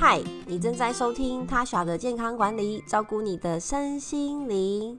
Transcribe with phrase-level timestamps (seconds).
[0.00, 4.96] 嗨，你正在收听他耍的健康管理，照顾你的身心灵。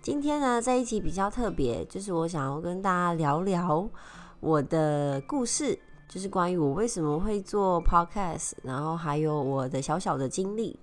[0.00, 3.90] 今天呢，这一集比较特别，就是我想要跟大家聊聊
[4.38, 5.76] 我的故事，
[6.08, 10.78] 就是关于我为什么会做 podcast，然后还有我的小小的经历。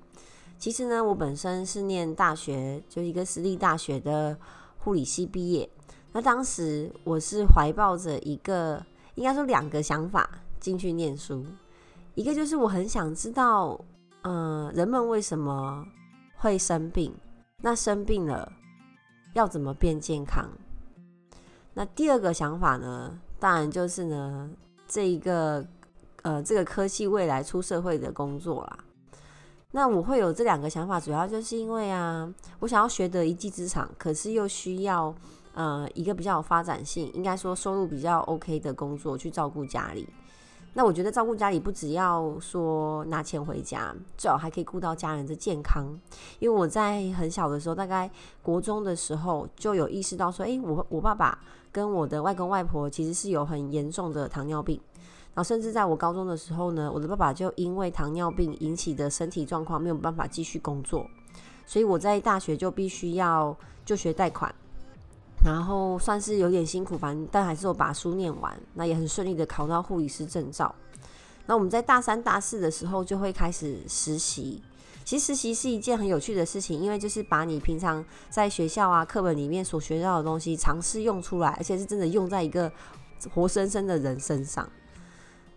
[0.59, 4.37] 其实呢，我本身是念大学，就一个私立大学的
[4.79, 5.69] 护理系毕业。
[6.11, 8.85] 那当时我是怀抱着一个，
[9.15, 10.29] 应该说两个想法
[10.59, 11.45] 进去念书。
[12.15, 13.79] 一个就是我很想知道，
[14.23, 15.85] 嗯，人们为什么
[16.37, 17.13] 会生病？
[17.61, 18.51] 那生病了
[19.33, 20.49] 要怎么变健康？
[21.73, 23.19] 那第二个想法呢？
[23.37, 24.49] 当然就是呢，
[24.87, 25.65] 这一个
[26.21, 28.79] 呃，这个科技未来出社会的工作啦。
[29.71, 35.13] 那我会有这两个想法，主要就是因为啊，我想要学得一技之长，可是又需要
[35.53, 40.07] 呃一个比较有发展性，应该说收入比较 OK 的工作去照顾家里。
[40.77, 45.85] 那我觉得照顾家里不只要说拿钱回家，最好还可以顾到家人的健康。
[46.39, 48.11] 因为我在很小的时候，大概
[48.43, 51.39] 国中的时候就有意识到说，诶，我我爸爸
[51.71, 54.77] 跟我的外公外婆其实是有很严重的糖尿病。
[55.33, 61.07] 然后甚至在我高中的时候呢，我的爸爸就因为糖尿病引起的身体状况没有办法继续工作，
[61.65, 64.53] 所以我在大学就必须要就学贷款。
[65.45, 70.73] 然后算是有点辛苦，反正但还是我把书念完，那也很顺利的考到护理师证照。
[71.45, 74.59] 那我们在大三、大四的时候就会开始实习。
[75.03, 82.71] 其实实习是一件很有趣的事情，因为就是把你平常在学校啊课本里面所学到的东西尝试用出来，而且是真的用在一个
[83.31, 84.67] 活生生的人身上。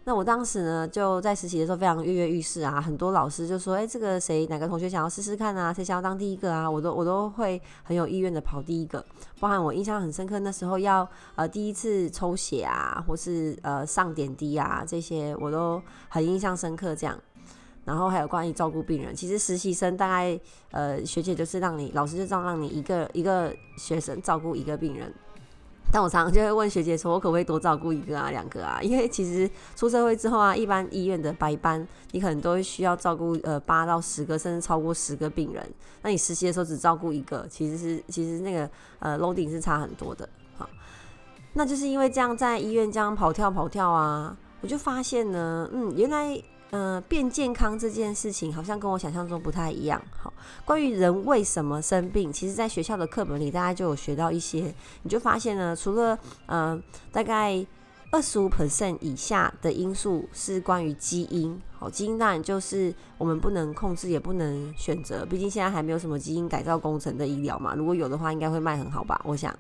[0.09, 5.70] 那我当时呢，就在实习的时候非常跃跃欲试啊，很多老师就说：“哎，这个谁哪个同学想要试试看啊？
[5.70, 9.05] 谁想要当第一个啊？”我都我都会很有意愿的跑第一个。
[9.39, 15.78] 包含我印象很深刻，那时候要呃第一次抽血啊，或是呃上点滴啊，这些我都
[16.09, 16.97] 很印象深刻。
[16.97, 17.15] 这样，
[17.84, 25.12] 然后还有关于照顾病人，其实实习生大概呃学姐就是让你老师就这样让你一个一个学生照顾一个病人。
[25.91, 35.66] 但我常常就会问学姐说：“我可不可以多照顾一个啊、两个啊？”因为其实出社会之后啊，一般医院的白班，你可能都会需要照顾呃八到十个，甚至超过十个病人。
[36.03, 38.69] 那你实习的时候只照顾一个，其实是其实那个
[38.99, 40.28] 呃 loading 是差很多的。
[40.59, 40.69] 好，
[41.54, 46.41] 那就是因为这样在医院这样跑跳跑跳啊，我就发现呢，嗯，原来。
[46.71, 50.01] 嗯，变健康这件事情好像跟我想象中不太一样。
[50.21, 50.31] 好，
[50.67, 54.75] 关于人为什么生病，其实在学校的课本里大家就有学到一些。
[55.03, 57.65] 你就发现呢，除了嗯，大概
[58.11, 61.59] 二十五 percent 以下的因素是关于基因。
[61.79, 65.25] 好，基因当然就是我们不能控制，也不能选择。
[65.25, 67.75] 毕竟现在还没有什么基因改造工程的医疗嘛。
[67.75, 69.19] 如果有的话，应该会卖很好吧？
[69.25, 69.56] 我想。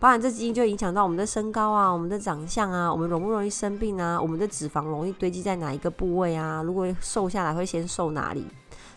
[0.00, 6.62] 包含这基因就影响到我们的身高啊，我们的长相啊，我们容不容易生病啊，我们的脂肪容易堆积在哪一个部位啊？
[6.62, 8.46] 如果瘦下来会先瘦哪里？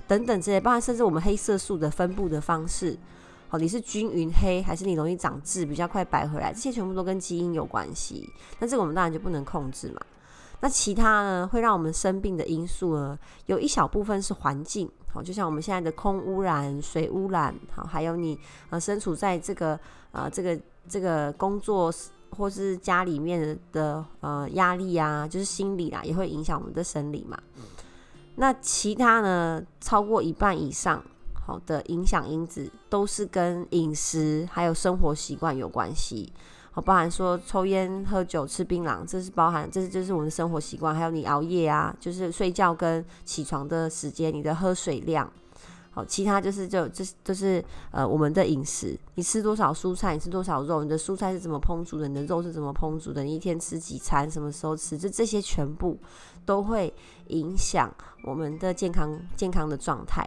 [0.08, 2.96] 等等这些，包含甚至我们黑色素的分布的方式，
[3.50, 6.54] 好，你是均匀黑还是你容易长痣比较快白回来？
[6.54, 8.30] 这些全部都跟基因有关系。
[8.60, 10.02] 那这个我们当然就不能控制嘛。
[10.62, 18.40] 那其他呢，会让我们生病的因素呢，有一小部分是环境，好，就像我们现在的空污染、水污染，好，还有你
[18.70, 19.80] 呃身处在这个
[20.14, 20.58] 呃这个。
[20.90, 21.94] 这个工作
[22.32, 27.38] 或是家里面的呃压力啊，就是心理啦，也会影响我们的生理嘛。
[28.36, 31.02] 那其他呢，超过一半以上
[31.34, 36.34] 好的影响因子，都是跟饮食还有生活习惯有关系。
[36.74, 40.96] 好，包含说抽烟、喝酒、吃槟榔，这是包含，这是就是我们的生活习惯。
[40.96, 45.30] 还有你熬夜啊，就是睡觉跟起床的时间，你的喝水量。
[45.94, 47.62] 好，其他就是就这就是
[47.92, 56.00] 呃我们的饮食，你吃多少蔬菜，你吃多少肉，你的蔬菜是怎么烹煮的，你的肉是怎么烹煮的，你一天吃几餐，什么时候吃，就这些全部
[56.46, 56.94] 都会
[57.28, 57.94] 影响
[58.24, 60.26] 我们的健康健康的状态。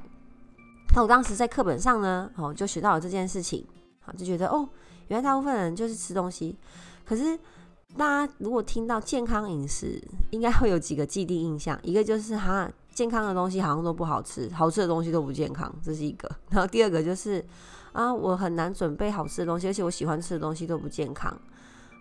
[0.94, 3.66] 那我当时在课本上呢，哦就学到了这件事情，
[4.00, 4.68] 好就觉得哦，
[5.08, 6.56] 原来大部分人就是吃东西，
[7.04, 7.38] 可是
[7.96, 12.70] 大家如果听到健康饮食，应该会有几个既定印象，一个就是哈。
[12.94, 16.30] 健康的东西好像都不好吃，好吃的东西都不健康，这是一个。
[16.50, 17.44] 然后第二个就是
[17.92, 21.36] 啊，我很难准备好吃的东西，而且我喜欢吃的东西都不健康，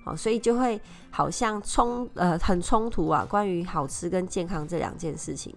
[0.06, 0.80] 好，所以就会
[1.10, 5.56] 好像冲呃很冲突啊，关于好吃跟健康这两件事情。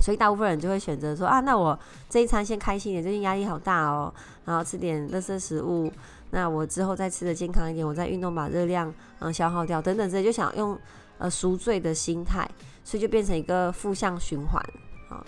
[0.00, 1.78] 所以大部分人就会选择说啊，那我
[2.08, 4.10] 这一餐先开心一点，最近压力好大哦，
[4.46, 5.92] 然后吃点垃圾食物，
[6.32, 10.76] 那我之后再吃的健康一点，我再运动把热量嗯消耗掉等等，这些就想用
[11.18, 12.50] 呃赎罪的心态。
[12.84, 14.60] 所以就变成一个负向循环
[15.08, 15.24] 啊，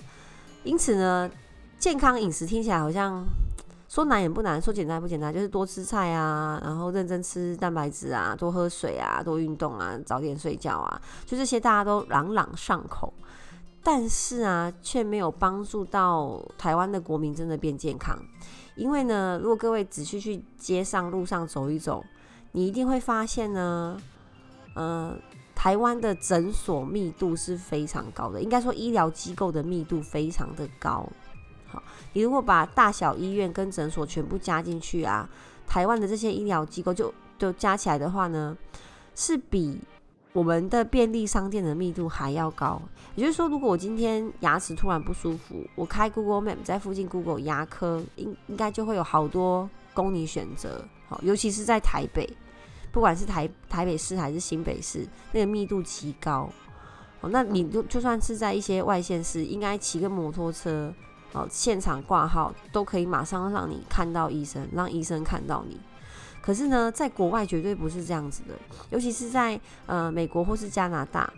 [0.64, 1.30] 因此呢，
[1.78, 3.24] 健康饮食听起来好像
[3.88, 13.14] 说难也不难，说简单也不简单，就是多吃菜啊，然后认真吃蛋白质啊，多喝水啊，多运动啊，早点睡觉啊，就这些大家都朗朗上口。
[13.84, 18.18] 但是啊，却没有帮助到台湾的国民真的变健康。
[18.74, 22.02] 因为呢，如果各位仔细去街上路上走一走，
[22.52, 23.96] 你一定会发现呢，
[24.74, 25.14] 呃，
[25.54, 31.06] 台湾的诊所密度是非常高的，应该说医疗机构的密度非常的高。
[31.68, 31.82] 好，
[32.14, 35.28] 你如果把大小医院跟诊所全部加进去啊，
[35.66, 38.56] 台湾的这些医疗机构就就加起来的话呢，
[39.14, 39.78] 是比
[40.34, 42.82] 我们的便利商店的密度还要高。
[43.14, 50.84] 也就是说，如果我今天牙齿突然不舒服，我开 Google Map 在附近 Google 牙科，应应该就会有好多供你选择。
[51.08, 52.28] 好，尤其是在台北，
[52.90, 56.50] 不管是台台北市还是新北市，那个密度极高。
[57.20, 60.92] 哦，那你就就算是在一些外县市，应该骑个摩托车，
[61.32, 65.78] 哦，现场挂号都可以马上让你看到医生，让医生看到你。
[66.44, 68.54] 可是呢，在国外绝对不是这样子的，
[68.90, 71.32] 尤其是在呃美国或是加拿大。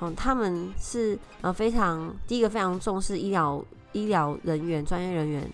[0.00, 5.50] 嗯，他们是呃非常第一个非常重视医疗医疗人员专业人员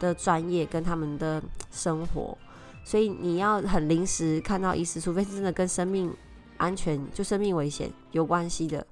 [0.00, 2.36] 的专业跟他们的生活，
[2.82, 6.12] 所以你要很临时看到医师，除非是真的跟生命
[6.56, 8.84] 安全就生命危险有关系的，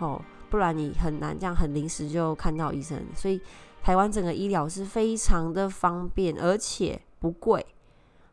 [0.00, 3.00] 哦，不然你很难这样很临时就看到医生。
[3.14, 3.40] 所以
[3.80, 7.64] 台湾整个医疗是非常的方便，而且不贵。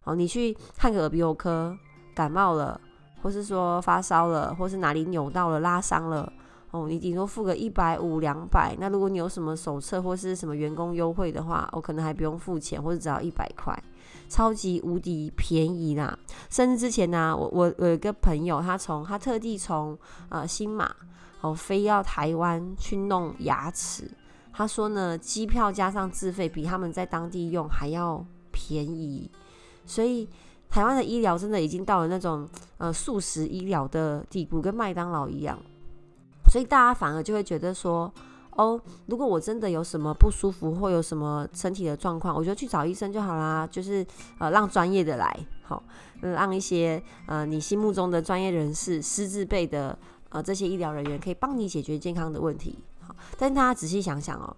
[0.05, 1.77] 哦，你去看个耳鼻喉科，
[2.15, 2.79] 感冒了。
[3.21, 6.31] 或是说发烧了，或是哪里扭到了、拉伤了，
[6.69, 8.75] 哦，你顶多付个一百五、两百。
[8.79, 13.75] 那如果你有什么手册或是什么员工优惠的话，我可能还不用付钱，或者只要一百块，
[14.29, 16.15] 超级无敌便宜啦！
[16.51, 19.97] 甚至之前呢，我我有一个朋友，他从他特地从
[20.29, 20.95] 呃新马
[21.41, 24.07] 哦飞要台湾去弄牙齿，
[24.53, 29.31] 他说呢，机票加上自费比他们在当地用还要便宜，
[29.85, 30.27] 所以。
[30.67, 32.45] 台湾的医疗真的已经到了那种
[32.79, 35.57] 呃素食医疗的地步，跟麦当劳一样，
[36.51, 38.11] 所以大家反而就会觉得说，
[38.57, 44.05] 哦，如果我真的有什么不舒服或有什么身体的状况，我就去找医生就好啦，就是
[44.37, 45.81] 呃让专业的来，好，
[46.19, 49.97] 让一些呃你心目中的专业人士、师资辈的
[50.29, 52.77] 呃这些医疗人员可以帮你解决健康的问题。
[52.99, 54.53] 好，但大家仔细想想哦，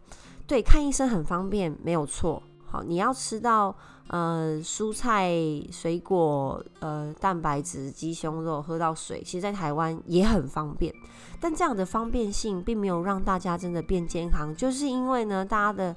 [0.47, 2.41] 对，看医生很方便，没有错。
[2.69, 3.73] 好，你要吃到
[4.07, 5.31] 呃蔬菜、
[5.71, 10.93] 水果、呃蛋白质、鸡胸肉，喝到水，其实，在台湾也很方便。
[11.39, 15.95] 但这样的方便性，并没有让大家真的变健康，就是因为呢，大家的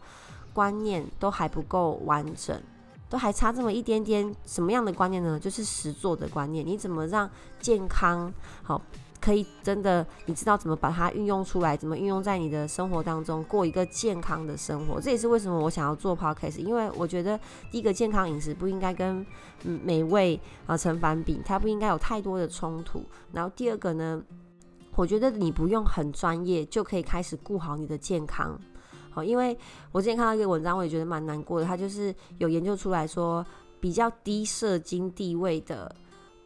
[0.52, 2.60] 观念都还不够完整，
[3.08, 4.34] 都还差这么一点点。
[4.46, 5.40] 什么样的观念呢？
[5.40, 6.64] 就是实做的观念。
[6.64, 7.28] 你怎么让
[7.58, 8.32] 健康
[8.62, 8.80] 好？
[9.20, 14.98] 可以真的，你知道怎么把它运用出来，怎么运用在你的生活当中，过一个健康的生活。
[15.00, 17.38] 这也是为什么我想要做 podcast，因为我觉得
[17.70, 19.24] 第一个健康饮食不应该跟
[19.62, 23.04] 美味啊成反比，它不应该有太多的冲突。
[23.32, 24.22] 然后第二个呢，
[24.94, 28.58] 我觉得你不用很专业就可以开始顾好你的健康。
[29.10, 29.58] 好，因为
[29.92, 33.44] 我之前看到一个文章，我也觉得蛮难过的，它就是有研究出来说，
[33.80, 35.94] 比较低射精地位的。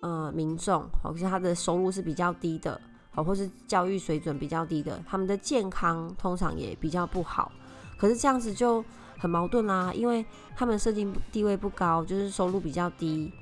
[0.05, 2.79] 呃，民众，好像他的收入是比较低的，
[3.11, 7.51] 好，或是教育水准比较低的，他们的健康通常也比较不好。
[7.97, 8.85] 可是这样子就
[9.17, 10.23] 很矛盾啦，因为
[10.55, 13.33] 他们社经地位不高，就是收入比较低，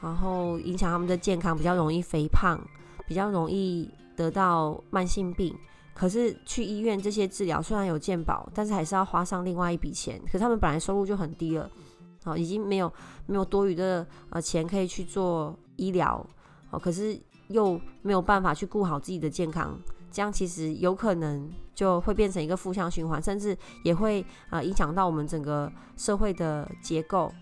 [0.00, 2.60] 然后影响他们的健康，比较容易肥胖，
[3.08, 5.52] 比较容易得到慢性病。
[5.94, 10.16] 可是去医院这些治疗虽然有健保，但是还是要花上另外一笔钱。
[10.26, 11.68] 可是他们本来收入就很低了，
[12.22, 12.92] 好，已经没有
[13.26, 15.58] 没有多余的呃钱可以去做。
[15.78, 16.24] 医疗
[16.70, 17.18] 哦，可是
[17.48, 19.76] 又没有办法去顾好自己的健康，
[20.10, 27.32] 这样其实有可能就会变成一个负向循环，甚至也会啊影响到我们整个社会的结构。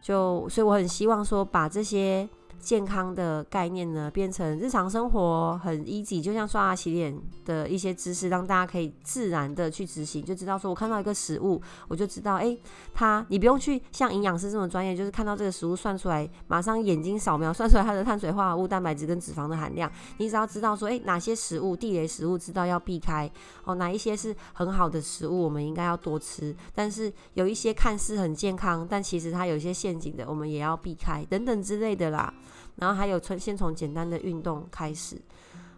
[0.00, 2.28] 就所以我很希望说把这些。
[2.64, 12.56] 健康的概念呢，变成日常生活很 easy，就像刷牙洗脸的一些知识，让大家可以自然的去执行，就知道说我看到一个食物，我就知道，哎，
[12.94, 23.30] 它你不用去像营养师这么专业，就是看到这个食物算出来，马上眼睛扫描算出来它的碳水化合物、蛋白质跟脂肪的含量，你只要知道说，哎，哪些食物地雷食物知道要避开，
[23.64, 32.32] 哦，哪一些是很好的食物，我们应该要多吃，但是有一些看似很健康，但其实它有一些陷阱的，我们也要避开，等等之类的啦。
[32.76, 35.16] 然后还有从先从简单的运动开始，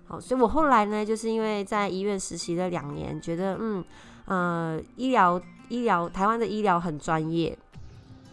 [0.06, 3.84] 好，所以我后来呢，就是因为在医院实习了两年，觉得嗯
[4.24, 7.56] 呃医疗医疗台湾的医疗很专业，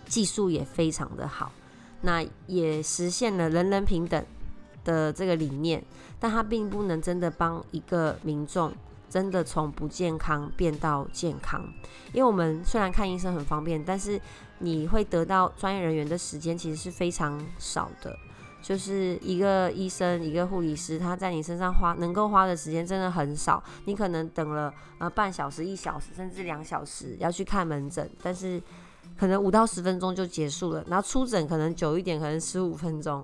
[0.05, 1.51] 技术也非常的好，
[2.01, 4.23] 那也实现了人人平等
[4.85, 5.83] 的这个理念，
[6.19, 8.71] 但它并不能真的帮一个民众
[9.09, 11.61] 真的从不健康变到健康，
[12.13, 14.19] 因为我们虽然看医生很方便，但是
[14.59, 18.17] 你会得到专业人员的时间其实是非常少的。
[18.63, 23.61] 就是一个医生，一个护理师，他在你身上花能够花的时间真的很少。
[23.83, 28.63] 你可能等了呃半小时、一小时，甚至两小时要去看门诊，但是
[29.19, 30.81] 可能五到十分钟就结束了。
[30.87, 33.23] 然后出诊可能久一点，可能十五分钟。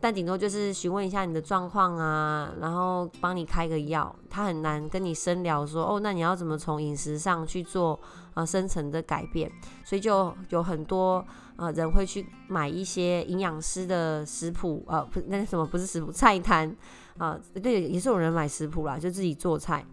[0.00, 7.98] 但顶多就是询问一下你的状况啊，然后帮你开个药，他很难跟你深聊说哦，那你要怎么从饮食上去做
[8.34, 9.50] 呃深层的改变，
[9.84, 11.24] 所以就有很多
[11.56, 16.76] 呃人会去买一些营养师的食谱，呃不那什么不是食谱菜单
[17.18, 19.84] 啊，对，也是有人买食谱啦，就自己做菜，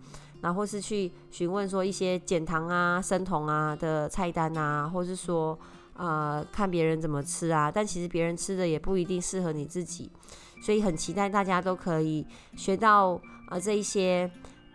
[0.42, 5.58] 然后是去询问说一些减糖啊、生酮啊的菜单啊，或是说。
[5.94, 10.10] 呃，看别人怎么吃啊，但其实别人吃的也不一定适合你自己，
[10.64, 14.32] 所以很期待大家都可以学到呃这一些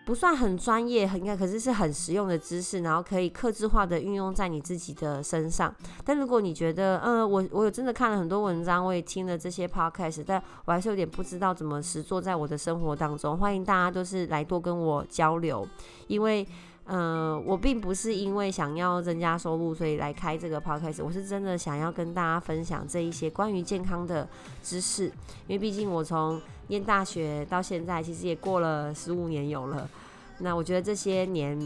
[0.07, 5.75] 不算很专业，很应该可是是很实用的知识，然后可以克制化的运用在你自己的身上。
[6.05, 15.67] 但如果你觉得，呃，我我有真的看了很多文章，我也听了这些 podcast，但我还是有点不知道怎么实做在我的生活当中，欢迎大家都是来多跟我交流，
[16.07, 16.47] 因为。
[16.89, 21.03] 嗯，我并不是因为想要增加收入，所以来开这个 podcast。
[21.05, 24.29] 我是真的想要跟大家分享这一些关于健康的
[24.63, 25.07] 知识，
[25.49, 29.91] 因为毕竟我从念大学到现在，其实也过了十五年有了。
[30.39, 31.59] 那我觉得这些年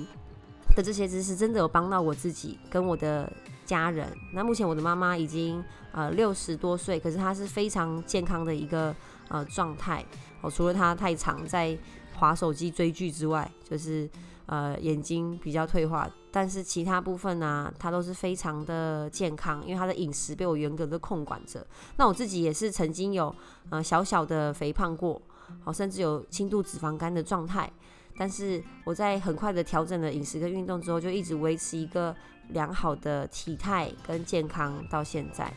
[0.74, 3.30] 的这些知识，真的有帮到我自己跟我的
[3.66, 4.08] 家人。
[4.32, 5.62] 那目前我的妈妈已经
[5.92, 8.96] 呃六十多岁，可是她是非常健康的一个
[9.28, 10.02] 呃状态。
[10.40, 11.76] 哦，除了她太常在
[12.14, 14.08] 划手机追剧之外，就是。
[14.50, 21.64] 呃，眼睛比较退化，但是其他部分呢，他都是非常的健康，因为他的饮食被我严格的控管着。
[21.98, 23.32] 那我自己也是曾经有
[23.68, 25.22] 呃小小的肥胖过，
[25.62, 27.70] 好，甚至有轻度脂肪肝的状态，
[28.18, 32.12] 但是我在很快的调整了饮食跟运动之后，就一直维持一个
[32.48, 35.52] 良好的体态跟健康到现在。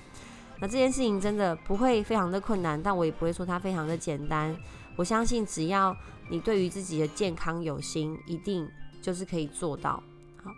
[0.60, 4.56] 那这件事情真的不会非常的困难，但我也不会说它非常的简单。
[4.98, 5.98] 我相信只要
[6.30, 8.70] 你对于自己的健康有心，一定。
[9.04, 10.02] 就是可以做到
[10.42, 10.50] 好，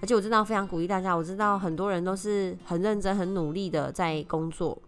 [0.00, 1.12] 而且我知道非常鼓励大家。
[1.14, 4.80] 我知道很多人都是很认真、很努力的在工作，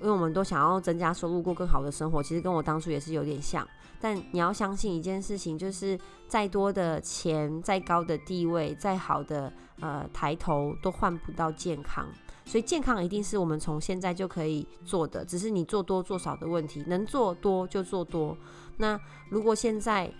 [0.00, 2.20] 因为我们都想要增加收入、过更好的生活。
[2.20, 3.66] 其实跟我当初也是有点像，
[4.00, 5.96] 但你要相信一件事情，就是
[6.26, 12.06] 再多的钱、再高的地位、再好的呃抬头，都换不到健康。
[12.44, 16.82] 所以健康一定是我们从现在就可以做的，只是你做多做少的问题。
[16.88, 18.36] 能做多就做多。
[18.78, 20.12] 那如果现在，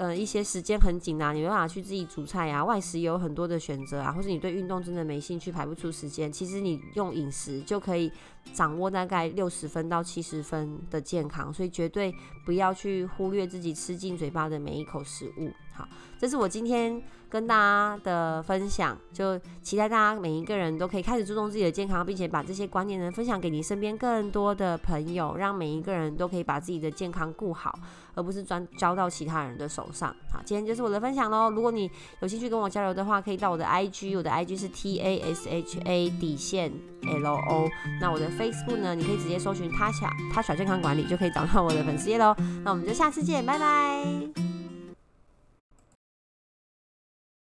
[0.00, 8.10] 呃，一些时间很紧啊，你没办法去自己煮菜啊，外食也有很多的选择啊，或者你对运动真的没兴趣，排不出时间，其实你用饮食就可以
[8.54, 12.14] 掌握大概六十分到七十分的健康，所以绝对
[12.46, 15.50] 不要去忽略自己吃进嘴巴的每一口食物。
[15.80, 27.78] 好，这是我今天跟大家的分享，就期待大家每一个人都可以开始注重自己的健康，并且把这些观念呢分享给你身边更多的朋友，让每一个人都可以把自己的健康顾好，
[28.14, 30.14] 而不是专交到其他人的手上。
[30.30, 31.50] 好，今天就是我的分享喽。
[31.50, 36.70] 如果你有兴趣跟我交流的话，可以到我的 IG，我的 IG 是 T A S H A 底线
[37.02, 37.70] L O。
[38.00, 42.34] 那我的 Facebook 呢，你可以直接搜寻他小他小健康管理，就可以找到我的粉丝页喽。
[42.64, 44.79] 那我们就下次见，拜拜。